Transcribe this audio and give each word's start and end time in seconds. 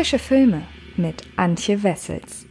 Frische 0.00 0.18
Filme 0.18 0.62
mit 0.96 1.24
Antje 1.36 1.82
Wessels. 1.82 2.46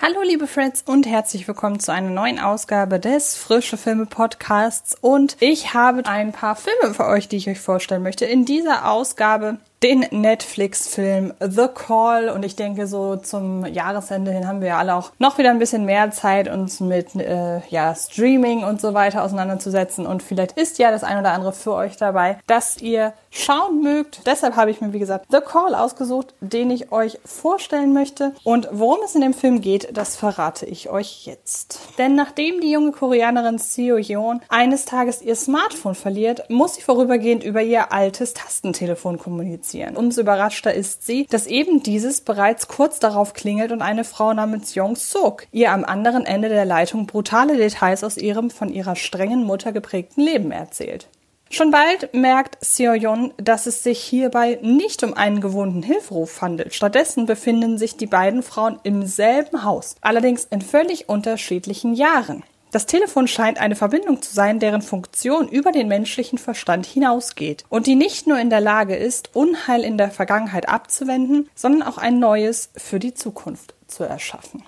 Hallo 0.00 0.22
liebe 0.22 0.46
Friends 0.46 0.80
und 0.80 1.06
herzlich 1.06 1.46
willkommen 1.46 1.78
zu 1.78 1.92
einer 1.92 2.08
neuen 2.08 2.38
Ausgabe 2.38 2.98
des 2.98 3.36
Frische 3.36 3.76
Filme 3.76 4.06
Podcasts 4.06 4.96
und 4.98 5.36
ich 5.40 5.74
habe 5.74 6.06
ein 6.06 6.32
paar 6.32 6.56
Filme 6.56 6.94
für 6.94 7.04
euch, 7.04 7.28
die 7.28 7.36
ich 7.36 7.50
euch 7.50 7.60
vorstellen 7.60 8.02
möchte. 8.02 8.24
In 8.24 8.46
dieser 8.46 8.90
Ausgabe 8.90 9.58
den 9.86 10.04
Netflix-Film 10.10 11.32
The 11.38 11.68
Call 11.72 12.28
und 12.28 12.44
ich 12.44 12.56
denke 12.56 12.88
so 12.88 13.14
zum 13.14 13.64
Jahresende 13.66 14.32
hin 14.32 14.48
haben 14.48 14.60
wir 14.60 14.68
ja 14.68 14.78
alle 14.78 14.96
auch 14.96 15.12
noch 15.20 15.38
wieder 15.38 15.50
ein 15.50 15.60
bisschen 15.60 15.84
mehr 15.84 16.10
Zeit 16.10 16.48
uns 16.48 16.80
mit 16.80 17.14
äh, 17.14 17.60
ja 17.68 17.94
Streaming 17.94 18.64
und 18.64 18.80
so 18.80 18.94
weiter 18.94 19.22
auseinanderzusetzen 19.22 20.04
und 20.04 20.24
vielleicht 20.24 20.58
ist 20.58 20.80
ja 20.80 20.90
das 20.90 21.04
ein 21.04 21.20
oder 21.20 21.30
andere 21.30 21.52
für 21.52 21.72
euch 21.74 21.96
dabei, 21.96 22.38
dass 22.48 22.78
ihr 22.78 23.12
schauen 23.30 23.80
mögt. 23.80 24.26
Deshalb 24.26 24.56
habe 24.56 24.72
ich 24.72 24.80
mir 24.80 24.92
wie 24.92 24.98
gesagt 24.98 25.26
The 25.30 25.38
Call 25.40 25.76
ausgesucht, 25.76 26.34
den 26.40 26.72
ich 26.72 26.90
euch 26.90 27.20
vorstellen 27.24 27.92
möchte 27.92 28.32
und 28.42 28.68
worum 28.72 28.98
es 29.04 29.14
in 29.14 29.20
dem 29.20 29.34
Film 29.34 29.60
geht, 29.60 29.96
das 29.96 30.16
verrate 30.16 30.66
ich 30.66 30.90
euch 30.90 31.26
jetzt. 31.26 31.78
Denn 31.96 32.16
nachdem 32.16 32.60
die 32.60 32.72
junge 32.72 32.90
Koreanerin 32.90 33.58
Seo 33.58 33.98
Yeon 33.98 34.40
eines 34.48 34.84
Tages 34.84 35.22
ihr 35.22 35.36
Smartphone 35.36 35.94
verliert, 35.94 36.50
muss 36.50 36.74
sie 36.74 36.82
vorübergehend 36.82 37.44
über 37.44 37.62
ihr 37.62 37.92
altes 37.92 38.34
Tastentelefon 38.34 39.18
kommunizieren 39.18 39.75
kommunizieren. 39.76 39.96
Umso 39.96 40.20
überraschter 40.20 40.74
ist 40.74 41.06
sie, 41.06 41.26
dass 41.26 41.46
eben 41.46 41.82
dieses 41.82 42.20
bereits 42.20 42.68
kurz 42.68 42.98
darauf 42.98 43.34
klingelt 43.34 43.72
und 43.72 43.82
eine 43.82 44.04
Frau 44.04 44.32
namens 44.32 44.74
Jong 44.74 44.96
Suk 44.96 45.46
ihr 45.52 45.72
am 45.72 45.84
anderen 45.84 46.24
Ende 46.24 46.48
der 46.48 46.64
Leitung 46.64 47.06
brutale 47.06 47.56
Details 47.56 48.04
aus 48.04 48.16
ihrem 48.16 48.50
von 48.50 48.70
ihrer 48.70 48.96
strengen 48.96 49.44
Mutter 49.44 49.72
geprägten 49.72 50.22
Leben 50.22 50.50
erzählt. 50.50 51.08
Schon 51.48 51.70
bald 51.70 52.12
merkt 52.12 52.58
Seo-yeon, 52.60 53.32
dass 53.36 53.66
es 53.66 53.84
sich 53.84 54.00
hierbei 54.00 54.58
nicht 54.62 55.04
um 55.04 55.14
einen 55.14 55.40
gewohnten 55.40 55.84
Hilferuf 55.84 56.42
handelt. 56.42 56.74
Stattdessen 56.74 57.26
befinden 57.26 57.78
sich 57.78 57.96
die 57.96 58.08
beiden 58.08 58.42
Frauen 58.42 58.80
im 58.82 59.06
selben 59.06 59.62
Haus, 59.62 59.94
allerdings 60.00 60.44
in 60.50 60.60
völlig 60.60 61.08
unterschiedlichen 61.08 61.94
Jahren. 61.94 62.42
Das 62.72 62.86
Telefon 62.86 63.28
scheint 63.28 63.58
eine 63.58 63.76
Verbindung 63.76 64.20
zu 64.20 64.34
sein, 64.34 64.58
deren 64.58 64.82
Funktion 64.82 65.48
über 65.48 65.72
den 65.72 65.88
menschlichen 65.88 66.38
Verstand 66.38 66.84
hinausgeht 66.84 67.64
und 67.68 67.86
die 67.86 67.94
nicht 67.94 68.26
nur 68.26 68.38
in 68.38 68.50
der 68.50 68.60
Lage 68.60 68.96
ist, 68.96 69.34
Unheil 69.34 69.82
in 69.82 69.96
der 69.96 70.10
Vergangenheit 70.10 70.68
abzuwenden, 70.68 71.48
sondern 71.54 71.82
auch 71.82 71.98
ein 71.98 72.18
neues 72.18 72.70
für 72.76 72.98
die 72.98 73.14
Zukunft 73.14 73.74
zu 73.86 74.04
erschaffen. 74.04 74.62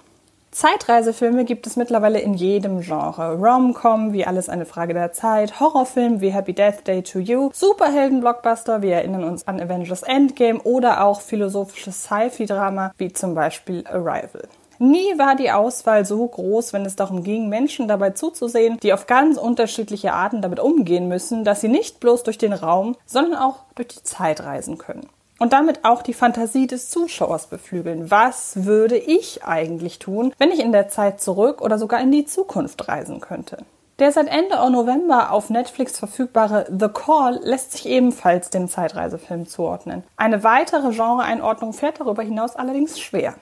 Zeitreisefilme 0.50 1.44
gibt 1.44 1.66
es 1.66 1.76
mittlerweile 1.76 2.20
in 2.20 2.34
jedem 2.34 2.80
Genre. 2.80 3.34
Rom-Com, 3.34 4.12
wie 4.12 4.24
alles 4.24 4.48
eine 4.48 4.64
Frage 4.64 4.94
der 4.94 5.12
Zeit, 5.12 5.60
Horrorfilm 5.60 6.20
wie 6.20 6.30
Happy 6.30 6.52
Death 6.52 6.86
Day 6.86 7.02
to 7.02 7.18
You, 7.18 7.50
Superhelden-Blockbuster, 7.52 8.82
wir 8.82 8.94
erinnern 8.94 9.24
uns 9.24 9.46
an 9.46 9.60
Avengers 9.60 10.02
Endgame 10.02 10.60
oder 10.62 11.04
auch 11.04 11.20
philosophisches 11.20 12.04
Sci-Fi-Drama 12.04 12.92
wie 12.96 13.12
zum 13.12 13.34
Beispiel 13.34 13.86
Arrival. 13.86 14.48
Nie 14.78 15.18
war 15.18 15.34
die 15.34 15.50
Auswahl 15.50 16.04
so 16.04 16.26
groß, 16.26 16.72
wenn 16.72 16.86
es 16.86 16.96
darum 16.96 17.24
ging, 17.24 17.48
Menschen 17.48 17.88
dabei 17.88 18.10
zuzusehen, 18.10 18.78
die 18.80 18.92
auf 18.92 19.06
ganz 19.06 19.36
unterschiedliche 19.36 20.12
Arten 20.12 20.40
damit 20.40 20.60
umgehen 20.60 21.08
müssen, 21.08 21.44
dass 21.44 21.60
sie 21.60 21.68
nicht 21.68 22.00
bloß 22.00 22.22
durch 22.22 22.38
den 22.38 22.52
Raum, 22.52 22.96
sondern 23.04 23.34
auch 23.40 23.56
durch 23.74 23.88
die 23.88 24.02
Zeit 24.02 24.42
reisen 24.42 24.78
können. 24.78 25.08
Und 25.40 25.52
damit 25.52 25.84
auch 25.84 26.02
die 26.02 26.14
Fantasie 26.14 26.66
des 26.66 26.90
Zuschauers 26.90 27.46
beflügeln. 27.46 28.10
Was 28.10 28.64
würde 28.64 28.96
ich 28.96 29.44
eigentlich 29.44 29.98
tun, 29.98 30.32
wenn 30.38 30.50
ich 30.50 30.60
in 30.60 30.72
der 30.72 30.88
Zeit 30.88 31.20
zurück 31.20 31.60
oder 31.60 31.78
sogar 31.78 32.00
in 32.00 32.10
die 32.10 32.24
Zukunft 32.24 32.88
reisen 32.88 33.20
könnte? 33.20 33.58
Der 34.00 34.12
seit 34.12 34.28
Ende 34.28 34.56
November 34.70 35.32
auf 35.32 35.50
Netflix 35.50 35.98
verfügbare 35.98 36.66
The 36.70 36.88
Call 36.88 37.40
lässt 37.42 37.72
sich 37.72 37.86
ebenfalls 37.86 38.50
dem 38.50 38.68
Zeitreisefilm 38.68 39.48
zuordnen. 39.48 40.04
Eine 40.16 40.44
weitere 40.44 40.90
Genreeinordnung 40.90 41.72
fährt 41.72 41.98
darüber 41.98 42.22
hinaus 42.22 42.54
allerdings 42.54 43.00
schwer. 43.00 43.34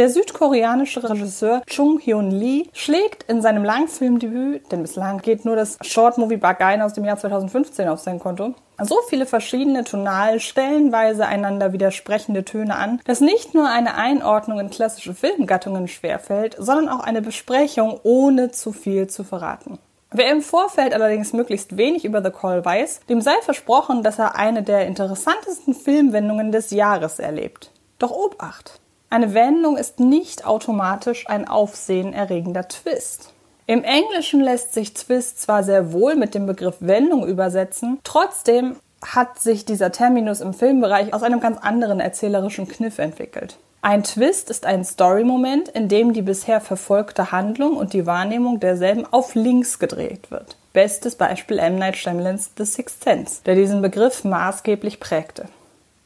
Der 0.00 0.08
südkoreanische 0.08 1.06
Regisseur 1.06 1.60
Chung 1.66 2.00
Hyun 2.02 2.30
Lee 2.30 2.70
schlägt 2.72 3.24
in 3.24 3.42
seinem 3.42 3.64
Langfilmdebüt, 3.64 4.72
denn 4.72 4.80
bislang 4.80 5.18
geht 5.18 5.44
nur 5.44 5.56
das 5.56 5.76
Shortmovie 5.82 6.38
Bargain 6.38 6.80
aus 6.80 6.94
dem 6.94 7.04
Jahr 7.04 7.18
2015 7.18 7.86
auf 7.86 8.00
sein 8.00 8.18
Konto, 8.18 8.54
so 8.82 8.96
viele 9.10 9.26
verschiedene 9.26 9.84
tonal 9.84 10.40
stellenweise 10.40 11.26
einander 11.26 11.74
widersprechende 11.74 12.46
Töne 12.46 12.76
an, 12.76 13.02
dass 13.04 13.20
nicht 13.20 13.52
nur 13.52 13.68
eine 13.68 13.94
Einordnung 13.94 14.58
in 14.58 14.70
klassische 14.70 15.12
Filmgattungen 15.12 15.86
schwerfällt, 15.86 16.56
sondern 16.58 16.88
auch 16.88 17.00
eine 17.00 17.20
Besprechung 17.20 18.00
ohne 18.02 18.50
zu 18.50 18.72
viel 18.72 19.06
zu 19.08 19.22
verraten. 19.22 19.78
Wer 20.12 20.32
im 20.32 20.40
Vorfeld 20.40 20.94
allerdings 20.94 21.34
möglichst 21.34 21.76
wenig 21.76 22.06
über 22.06 22.24
The 22.24 22.30
Call 22.30 22.64
weiß, 22.64 23.00
dem 23.10 23.20
sei 23.20 23.34
versprochen, 23.42 24.02
dass 24.02 24.18
er 24.18 24.34
eine 24.34 24.62
der 24.62 24.86
interessantesten 24.86 25.74
Filmwendungen 25.74 26.52
des 26.52 26.70
Jahres 26.70 27.18
erlebt. 27.18 27.70
Doch 27.98 28.12
Obacht! 28.12 28.79
Eine 29.12 29.34
Wendung 29.34 29.76
ist 29.76 29.98
nicht 29.98 30.46
automatisch 30.46 31.28
ein 31.28 31.48
aufsehenerregender 31.48 32.68
Twist. 32.68 33.32
Im 33.66 33.82
Englischen 33.82 34.40
lässt 34.40 34.72
sich 34.72 34.94
Twist 34.94 35.42
zwar 35.42 35.64
sehr 35.64 35.92
wohl 35.92 36.14
mit 36.14 36.32
dem 36.32 36.46
Begriff 36.46 36.76
Wendung 36.78 37.26
übersetzen, 37.26 37.98
trotzdem 38.04 38.76
hat 39.04 39.40
sich 39.40 39.64
dieser 39.64 39.90
Terminus 39.90 40.40
im 40.40 40.54
Filmbereich 40.54 41.12
aus 41.12 41.24
einem 41.24 41.40
ganz 41.40 41.58
anderen 41.58 41.98
erzählerischen 41.98 42.68
Kniff 42.68 43.00
entwickelt. 43.00 43.58
Ein 43.82 44.04
Twist 44.04 44.48
ist 44.48 44.64
ein 44.64 44.84
Story-Moment, 44.84 45.70
in 45.70 45.88
dem 45.88 46.12
die 46.12 46.22
bisher 46.22 46.60
verfolgte 46.60 47.32
Handlung 47.32 47.76
und 47.76 47.94
die 47.94 48.06
Wahrnehmung 48.06 48.60
derselben 48.60 49.06
auf 49.10 49.34
links 49.34 49.80
gedreht 49.80 50.30
wird. 50.30 50.56
Bestes 50.72 51.16
Beispiel 51.16 51.58
M. 51.58 51.76
Night 51.76 51.96
Shyamalans 51.96 52.52
The 52.56 52.64
Sixth 52.64 53.02
Sense, 53.02 53.42
der 53.44 53.56
diesen 53.56 53.82
Begriff 53.82 54.22
maßgeblich 54.22 55.00
prägte. 55.00 55.46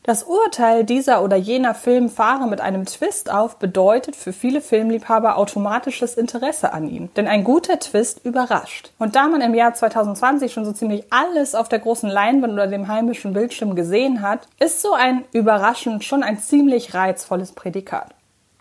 Das 0.06 0.22
Urteil, 0.22 0.84
dieser 0.84 1.22
oder 1.24 1.36
jener 1.36 1.74
Film 1.74 2.10
fahre 2.10 2.46
mit 2.46 2.60
einem 2.60 2.84
Twist 2.84 3.32
auf, 3.32 3.56
bedeutet 3.56 4.16
für 4.16 4.34
viele 4.34 4.60
Filmliebhaber 4.60 5.38
automatisches 5.38 6.12
Interesse 6.12 6.74
an 6.74 6.86
ihm. 6.90 7.08
Denn 7.16 7.26
ein 7.26 7.42
guter 7.42 7.78
Twist 7.78 8.22
überrascht. 8.22 8.92
Und 8.98 9.16
da 9.16 9.28
man 9.28 9.40
im 9.40 9.54
Jahr 9.54 9.72
2020 9.72 10.52
schon 10.52 10.66
so 10.66 10.72
ziemlich 10.72 11.06
alles 11.08 11.54
auf 11.54 11.70
der 11.70 11.78
großen 11.78 12.10
Leinwand 12.10 12.52
oder 12.52 12.66
dem 12.66 12.86
heimischen 12.86 13.32
Bildschirm 13.32 13.74
gesehen 13.74 14.20
hat, 14.20 14.46
ist 14.60 14.82
so 14.82 14.92
ein 14.92 15.24
überraschend 15.32 16.04
schon 16.04 16.22
ein 16.22 16.38
ziemlich 16.38 16.92
reizvolles 16.92 17.52
Prädikat. 17.52 18.10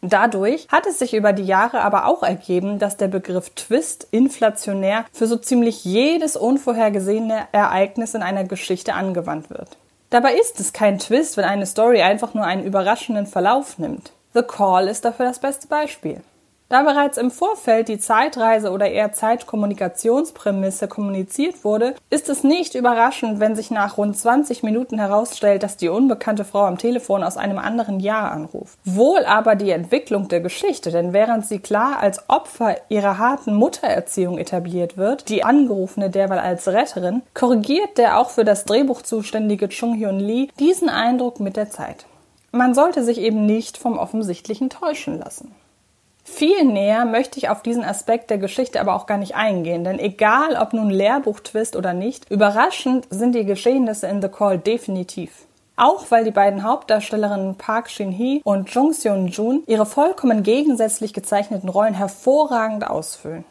Dadurch 0.02 0.70
hat 0.70 0.88
es 0.88 1.00
sich 1.00 1.14
über 1.14 1.34
die 1.34 1.46
Jahre 1.46 1.82
aber 1.82 2.08
auch 2.08 2.24
ergeben, 2.24 2.80
dass 2.80 2.96
der 2.96 3.09
Begriff 3.09 3.50
Twist 3.50 4.08
inflationär 4.12 5.03
für 5.12 5.28
so 5.28 5.36
ziemlich 5.36 5.84
jedes 5.84 6.38
unvorhergesehene 6.38 7.48
Ereignis 7.52 8.14
in 8.14 8.24
einer 8.24 8.46
Geschichte 8.46 8.94
angewandt 8.94 9.50
wird. 9.50 9.78
Dabei 10.13 10.35
ist 10.35 10.59
es 10.59 10.74
kein 10.74 11.00
Twist, 11.00 11.38
wenn 11.38 11.44
eine 11.44 11.66
Story 11.66 12.03
einfach 12.03 12.35
nur 12.35 12.46
einen 12.46 12.63
überraschenden 12.63 13.25
Verlauf 13.25 13.79
nimmt. 13.79 14.12
The 14.35 14.44
Call 14.44 14.88
ist 14.88 15.06
dafür 15.06 15.25
das 15.25 15.40
beste 15.40 15.66
Beispiel. 15.66 16.22
Da 16.69 16.81
bereits 16.81 17.18
im 17.18 17.29
Vorfeld 17.29 17.88
die 17.88 18.00
Zeitreise 18.00 18.72
oder 18.72 18.90
eher 18.90 19.12
Zeitkommunikationsprämisse 19.13 20.88
kommuniziert 20.88 21.63
wurde, 21.63 21.94
ist 22.09 22.29
es 22.29 22.44
nicht 22.44 22.74
überraschend, 22.74 23.40
wenn 23.40 23.56
sich 23.56 23.69
nach 23.69 23.97
rund 23.97 24.18
20 24.18 24.63
Minuten 24.63 24.97
herausstellt, 24.97 25.62
dass 25.62 25.78
die 25.78 25.90
unbekannte 25.90 26.46
Frau 26.46 26.63
am 26.63 26.79
Telefon 26.79 27.23
aus 27.23 27.38
einem 27.38 27.59
anderen 27.59 28.00
Jahr 28.00 28.31
anruft. 28.31 28.79
Wohl 28.85 29.23
aber 29.25 29.56
die 29.56 29.69
Entwicklung 29.69 30.29
der 30.29 30.40
Geschichte, 30.40 30.90
denn 30.90 31.13
während 31.13 31.46
sie 31.46 31.59
klar 31.59 32.00
als 32.00 32.28
Opfer 32.28 32.78
ihrer 32.90 33.19
harten 33.19 33.53
Muttererziehung 33.53 34.38
etabliert 34.38 34.97
wird, 34.97 35.29
die 35.29 35.44
Angerufene 35.44 36.09
derweil 36.09 36.40
als 36.40 36.68
Retterin, 36.68 37.22
korrigiert 37.35 37.97
der 37.97 38.18
auch 38.18 38.31
für 38.31 38.46
das 38.46 38.66
Drehbuch 38.66 39.03
zuständige 39.03 39.69
Chung 39.69 39.96
Hyun 39.96 40.19
Lee 40.19 40.47
diesen 40.59 40.90
Eindruck 40.90 41.40
mit 41.40 41.56
der 41.56 41.69
Zeit. 41.69 42.06
Man 42.52 42.73
sollte 42.73 43.03
sich 43.03 43.19
eben 43.19 43.46
nicht 43.46 43.78
vom 43.78 43.97
Offensichtlichen 43.97 44.69
täuschen 44.69 45.19
lassen. 45.19 45.53
Viel 46.23 46.63
näher 46.63 47.06
möchte 47.06 47.38
ich 47.38 47.50
auf 47.50 47.61
diesen 47.61 47.84
Aspekt 47.84 48.29
der 48.29 48.38
Geschichte 48.38 48.79
aber 48.79 48.95
auch 48.95 49.06
gar 49.06 49.17
nicht 49.17 49.35
eingehen, 49.35 49.84
denn 49.84 50.00
egal 50.00 50.56
ob 50.56 50.73
nun 50.73 50.89
Lehrbuch-Twist 50.89 51.75
oder 51.75 51.94
nicht, 51.94 52.31
überraschend 52.31 53.07
sind 53.09 53.35
die 53.35 53.45
Geschehnisse 53.45 54.07
in 54.07 54.22
The 54.22 54.29
Call 54.29 54.58
definitiv. 54.58 55.46
Auch 55.75 56.11
weil 56.11 56.23
die 56.23 56.31
beiden 56.31 56.64
Hauptdarstellerinnen 56.64 57.55
Park 57.55 57.90
Shin-hee 57.90 58.41
und 58.43 58.70
Jung 58.70 58.93
Seon-jun 58.93 59.64
ihre 59.67 59.85
vollkommen 59.85 60.43
gegensätzlich 60.43 61.14
gezeichneten 61.14 61.67
Rollen 61.67 61.96
hervorragend 61.96 62.87
ausfüllen. 62.87 63.43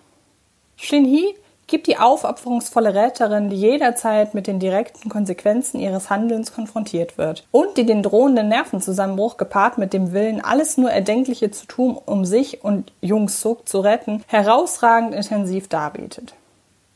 Shin-hee 0.77 1.35
gibt 1.73 1.87
die 1.87 1.97
aufopferungsvolle 1.97 2.95
Räterin, 2.95 3.49
die 3.49 3.57
jederzeit 3.57 4.35
mit 4.35 4.47
den 4.47 4.61
direkten 4.61 5.09
Konsequenzen 5.09 5.81
ihres 5.81 6.11
Handelns 6.11 6.53
konfrontiert 6.53 7.17
wird 7.17 7.49
und 7.51 7.79
die 7.79 7.87
den 7.87 8.03
drohenden 8.03 8.49
Nervenzusammenbruch 8.49 9.39
gepaart 9.39 9.79
mit 9.79 9.95
dem 9.95 10.13
Willen, 10.13 10.45
alles 10.45 10.77
nur 10.77 10.91
Erdenkliche 10.91 11.51
zu 11.51 11.67
tun, 11.67 11.99
um 12.05 12.27
sich 12.27 12.63
und 12.63 12.93
Jung 13.01 13.31
Suk 13.31 13.67
zu 13.67 13.81
retten, 13.81 14.23
herausragend 14.27 15.15
intensiv 15.15 15.69
darbietet. 15.69 16.35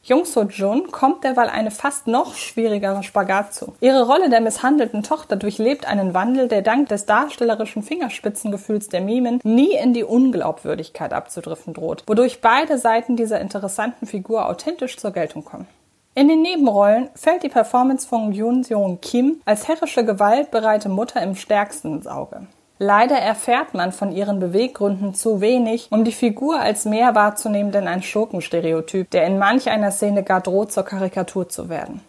Jung 0.09 0.25
So-jun 0.25 0.93
kommt 0.93 1.25
derweil 1.25 1.49
eine 1.49 1.73
fast 1.73 2.07
noch 2.07 2.37
schwierigere 2.37 3.03
Spagat 3.03 3.53
zu. 3.53 3.75
Ihre 3.81 4.07
Rolle 4.07 4.31
der 4.31 4.41
misshandelten 4.41 5.03
Tochter 5.03 5.35
durchlebt 5.35 5.85
einen 5.89 6.15
Wandel, 6.15 6.47
der 6.47 6.63
dank 6.63 6.89
des 6.91 7.07
darstellerischen 7.07 7.83
Fingerspitzengefühls 7.83 8.89
der 8.89 9.01
Mimen 9.01 9.41
nie 9.43 9.75
in 9.75 9.95
die 9.95 10.05
Unglaubwürdigkeit 10.05 11.13
abzudriften 11.13 11.75
droht, 11.75 12.05
wodurch 12.07 12.41
beide 12.41 12.79
Seiten 12.79 13.17
dieser 13.17 13.41
interessanten 13.41 14.07
Figur 14.07 14.49
authentisch 14.49 14.97
zur 14.97 15.11
Geltung 15.11 15.45
kommen. 15.45 15.67
In 16.15 16.29
den 16.29 16.41
Nebenrollen 16.41 17.11
fällt 17.17 17.43
die 17.43 17.49
Performance 17.49 18.07
von 18.07 18.31
Yoon 18.31 18.63
Seong 18.63 19.01
Kim 19.01 19.41
als 19.45 19.67
herrische, 19.67 20.05
gewaltbereite 20.05 20.89
Mutter 20.89 21.21
im 21.21 21.35
stärksten 21.35 21.97
ins 21.97 22.07
Auge. 22.07 22.47
Leider 22.79 23.17
erfährt 23.17 23.73
man 23.73 23.91
von 23.91 24.13
ihren 24.13 24.39
Beweggründen 24.39 25.15
zu 25.15 25.41
wenig, 25.41 25.89
um 25.91 26.05
die 26.05 26.13
Figur 26.13 26.61
als 26.61 26.85
mehr 26.85 27.15
wahrzunehmen 27.15 27.73
denn 27.73 27.89
ein 27.89 28.03
Schurkenstereotyp, 28.03 29.11
der 29.11 29.27
in 29.27 29.39
manch 29.39 29.71
einer 29.71 29.91
Szene 29.91 30.23
gar 30.23 30.43
droht, 30.43 30.73
zur 30.73 30.85
Karikatur 30.85 31.49
zu 31.49 31.71
werden. 31.71 32.03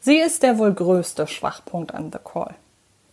Sie 0.00 0.16
ist 0.16 0.42
der 0.42 0.58
wohl 0.58 0.72
größte 0.72 1.26
Schwachpunkt 1.26 1.94
an 1.94 2.10
The 2.10 2.18
Call. 2.24 2.54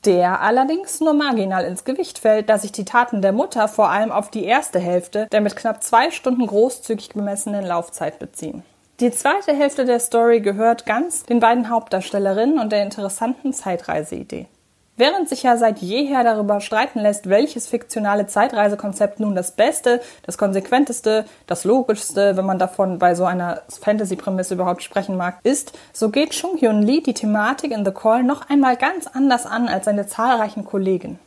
Der 0.06 0.40
allerdings 0.40 1.02
nur 1.02 1.14
marginal 1.14 1.66
ins 1.66 1.84
Gewicht 1.84 2.20
fällt, 2.20 2.48
da 2.48 2.58
sich 2.58 2.72
die 2.72 2.86
Taten 2.86 3.22
der 3.22 3.34
Mutter 3.34 3.68
vor 3.68 3.90
allem 3.90 4.14
auf 4.14 4.30
die 4.30 4.46
erste 4.46 4.80
Hälfte 4.80 5.28
der 5.34 5.42
mit 5.42 5.58
knapp 5.58 5.84
zwei 5.84 6.12
Stunden 6.12 6.48
großzügig 6.48 7.10
bemessenen 7.10 7.66
Laufzeit 7.66 8.18
beziehen. 8.20 8.64
Die 9.02 9.12
zweite 9.12 9.54
Hälfte 9.54 9.84
der 9.84 10.00
Story 10.00 10.40
gehört 10.40 10.86
ganz 10.86 11.24
den 11.24 11.42
beiden 11.42 11.70
Hauptdarstellerinnen 11.70 12.58
und 12.58 12.72
der 12.72 12.84
interessanten 12.84 13.52
Zeitreiseidee. 13.52 14.48
Während 15.00 15.30
sich 15.30 15.44
ja 15.44 15.58
seit 15.58 15.78
jeher 15.78 16.24
darüber 16.24 16.60
streiten 16.60 17.00
lässt, 17.00 17.30
welches 17.30 17.68
fiktionale 17.68 18.26
Zeitreisekonzept 18.26 19.20
nun 19.20 19.36
das 19.36 19.52
beste, 19.52 20.02
das 20.26 20.40
konsequenteste, 20.40 21.26
das 21.46 21.66
logischste, 21.66 22.36
wenn 22.36 22.48
man 22.48 22.58
davon 22.58 22.98
bei 22.98 23.14
so 23.14 23.24
einer 23.24 23.62
Fantasy-Prämisse 23.70 24.56
überhaupt 24.56 24.82
sprechen 24.82 25.16
mag, 25.16 25.38
ist, 25.44 25.78
so 25.94 26.10
geht 26.10 26.32
Chung 26.32 26.58
Hyun 26.60 26.82
Lee 26.82 27.02
die 27.02 27.14
Thematik 27.14 27.72
in 27.72 27.86
The 27.86 27.92
Call 27.92 28.24
noch 28.24 28.50
einmal 28.50 28.76
ganz 28.76 29.06
anders 29.06 29.46
an 29.46 29.68
als 29.68 29.86
seine 29.86 30.08
zahlreichen 30.08 30.66
Kollegen. 30.66 31.20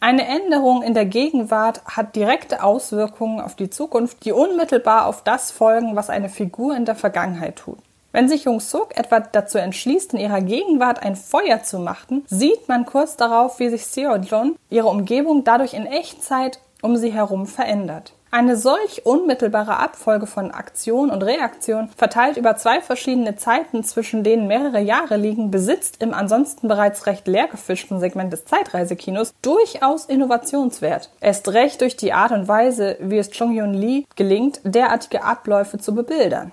Eine 0.00 0.26
Änderung 0.26 0.82
in 0.82 0.94
der 0.94 1.04
Gegenwart 1.04 1.82
hat 1.84 2.16
direkte 2.16 2.62
Auswirkungen 2.62 3.42
auf 3.42 3.56
die 3.56 3.68
Zukunft, 3.68 4.24
die 4.24 4.32
unmittelbar 4.32 5.04
auf 5.04 5.22
das 5.22 5.50
folgen, 5.50 5.96
was 5.96 6.08
eine 6.08 6.30
Figur 6.30 6.74
in 6.74 6.86
der 6.86 6.94
Vergangenheit 6.94 7.56
tut. 7.56 7.78
Wenn 8.12 8.28
sich 8.28 8.44
Jung 8.44 8.60
Suk 8.60 8.96
etwa 8.96 9.20
dazu 9.20 9.58
entschließt, 9.58 10.14
in 10.14 10.20
ihrer 10.20 10.40
Gegenwart 10.40 11.02
ein 11.02 11.14
Feuer 11.14 11.62
zu 11.62 11.78
machen, 11.78 12.24
sieht 12.28 12.68
man 12.68 12.86
kurz 12.86 13.16
darauf, 13.16 13.58
wie 13.58 13.68
sich 13.68 13.86
Seojun 13.86 14.56
ihre 14.70 14.88
Umgebung 14.88 15.44
dadurch 15.44 15.74
in 15.74 15.86
Echtzeit 15.86 16.58
um 16.80 16.96
sie 16.96 17.12
herum 17.12 17.46
verändert. 17.46 18.12
Eine 18.30 18.56
solch 18.56 19.06
unmittelbare 19.06 19.78
Abfolge 19.78 20.26
von 20.26 20.50
Aktion 20.50 21.10
und 21.10 21.22
Reaktion, 21.22 21.88
verteilt 21.96 22.36
über 22.36 22.56
zwei 22.56 22.82
verschiedene 22.82 23.36
Zeiten, 23.36 23.84
zwischen 23.84 24.22
denen 24.22 24.46
mehrere 24.46 24.80
Jahre 24.80 25.16
liegen, 25.16 25.50
besitzt 25.50 26.02
im 26.02 26.12
ansonsten 26.12 26.68
bereits 26.68 27.06
recht 27.06 27.26
leergefischten 27.26 28.00
Segment 28.00 28.30
des 28.30 28.44
Zeitreisekinos 28.44 29.32
durchaus 29.40 30.04
Innovationswert. 30.04 31.10
Erst 31.20 31.48
recht 31.48 31.80
durch 31.80 31.96
die 31.96 32.12
Art 32.12 32.32
und 32.32 32.48
Weise, 32.48 32.96
wie 33.00 33.16
es 33.16 33.30
Chung 33.30 33.52
Hyun 33.52 33.72
Lee 33.72 34.04
gelingt, 34.16 34.60
derartige 34.62 35.24
Abläufe 35.24 35.78
zu 35.78 35.94
bebildern. 35.94 36.52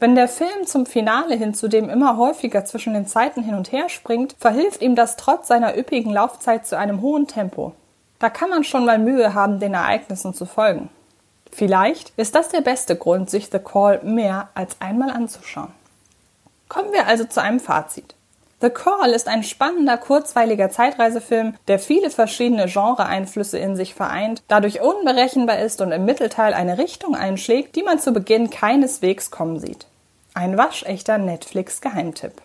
Wenn 0.00 0.14
der 0.14 0.28
Film 0.28 0.64
zum 0.64 0.86
Finale 0.86 1.34
hin 1.34 1.54
zudem 1.54 1.90
immer 1.90 2.16
häufiger 2.16 2.64
zwischen 2.64 2.94
den 2.94 3.08
Zeiten 3.08 3.42
hin 3.42 3.56
und 3.56 3.72
her 3.72 3.88
springt, 3.88 4.36
verhilft 4.38 4.80
ihm 4.80 4.94
das 4.94 5.16
trotz 5.16 5.48
seiner 5.48 5.76
üppigen 5.76 6.12
Laufzeit 6.12 6.68
zu 6.68 6.78
einem 6.78 7.02
hohen 7.02 7.26
Tempo. 7.26 7.72
Da 8.20 8.30
kann 8.30 8.48
man 8.48 8.62
schon 8.62 8.84
mal 8.84 9.00
Mühe 9.00 9.34
haben, 9.34 9.58
den 9.58 9.74
Ereignissen 9.74 10.34
zu 10.34 10.46
folgen. 10.46 10.88
Vielleicht 11.50 12.12
ist 12.16 12.36
das 12.36 12.48
der 12.48 12.60
beste 12.60 12.94
Grund, 12.94 13.28
sich 13.28 13.48
The 13.50 13.58
Call 13.58 14.00
mehr 14.04 14.50
als 14.54 14.80
einmal 14.80 15.10
anzuschauen. 15.10 15.72
Kommen 16.68 16.92
wir 16.92 17.08
also 17.08 17.24
zu 17.24 17.42
einem 17.42 17.58
Fazit. 17.58 18.14
The 18.60 18.70
Call 18.70 19.10
ist 19.10 19.26
ein 19.26 19.42
spannender, 19.42 19.96
kurzweiliger 19.98 20.70
Zeitreisefilm, 20.70 21.54
der 21.66 21.80
viele 21.80 22.10
verschiedene 22.10 22.66
Genre-Einflüsse 22.66 23.58
in 23.58 23.74
sich 23.74 23.94
vereint, 23.94 24.42
dadurch 24.46 24.80
unberechenbar 24.80 25.58
ist 25.58 25.80
und 25.80 25.90
im 25.90 26.04
Mittelteil 26.04 26.54
eine 26.54 26.78
Richtung 26.78 27.16
einschlägt, 27.16 27.74
die 27.74 27.82
man 27.82 27.98
zu 27.98 28.12
Beginn 28.12 28.50
keineswegs 28.50 29.32
kommen 29.32 29.58
sieht. 29.58 29.87
Ein 30.38 30.56
waschechter 30.56 31.18
Netflix-Geheimtipp. 31.18 32.40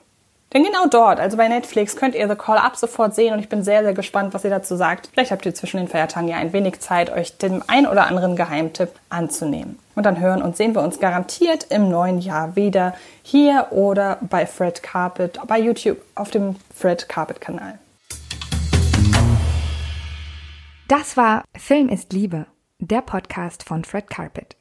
Denn 0.52 0.64
genau 0.64 0.88
dort, 0.90 1.20
also 1.20 1.38
bei 1.38 1.48
Netflix, 1.48 1.96
könnt 1.96 2.16
ihr 2.16 2.28
The 2.28 2.34
Call 2.34 2.58
ab 2.58 2.76
sofort 2.76 3.14
sehen 3.14 3.36
und 3.36 3.40
ich 3.40 3.50
bin 3.50 3.64
sehr, 3.64 3.84
sehr 3.84 3.94
gespannt, 3.94 4.34
was 4.34 4.44
ihr 4.44 4.50
dazu 4.50 4.76
sagt. 4.76 5.12
Vielleicht 5.14 5.30
habt 5.30 5.46
ihr 5.46 5.54
zwischen 5.54 5.78
den 5.78 5.88
Feiertagen 5.88 6.28
ja 6.28 6.38
ein 6.38 6.54
wenig 6.54 6.80
Zeit, 6.80 7.12
euch 7.12 7.38
dem 7.38 7.62
ein 7.68 7.86
oder 7.86 8.08
anderen 8.08 8.36
Geheimtipp 8.36 8.90
anzunehmen. 9.10 9.78
Und 9.94 10.08
dann 10.08 10.20
hören 10.20 10.42
und 10.42 10.58
sehen 10.58 10.74
wir 10.74 10.82
uns 10.82 11.00
garantiert 11.00 11.68
im 11.70 11.88
neuen 11.88 12.18
Jahr 12.18 12.56
wieder 12.56 12.96
hier 13.22 13.68
oder 13.70 14.18
bei 14.22 14.48
Fred 14.48 14.82
Carpet, 14.82 15.38
bei 15.46 15.60
YouTube 15.60 16.02
auf 16.16 16.32
dem 16.32 16.56
Fred 16.74 17.08
Carpet 17.08 17.42
Kanal. 17.42 17.78
Das 20.88 21.16
war 21.16 21.44
Film 21.56 21.90
ist 21.90 22.12
Liebe, 22.12 22.48
der 22.80 23.02
Podcast 23.02 23.62
von 23.62 23.84
Fred 23.84 24.10
Carpet. 24.10 24.56